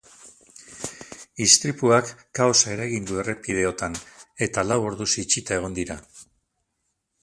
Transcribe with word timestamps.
Istripuak 1.45 2.09
kaosa 2.41 2.73
eragin 2.77 3.07
du 3.11 3.21
errepideotan, 3.25 4.01
eta 4.49 4.69
lau 4.73 4.83
orduz 4.91 5.11
itxita 5.27 5.61
egon 5.63 5.83
dira. 5.83 6.05